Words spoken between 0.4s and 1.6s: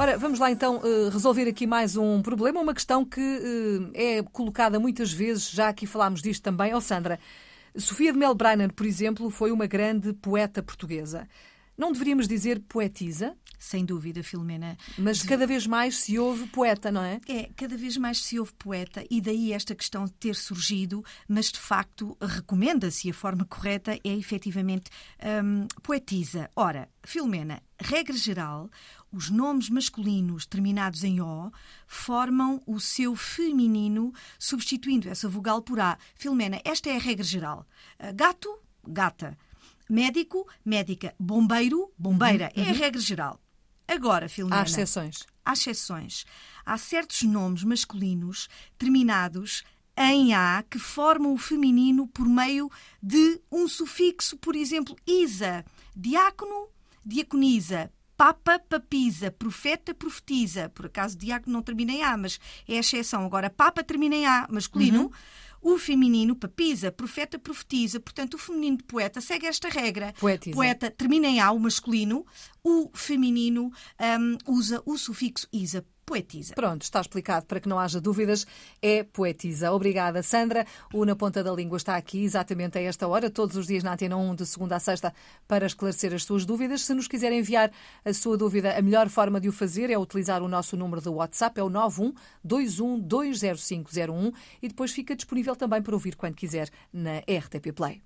então eh, resolver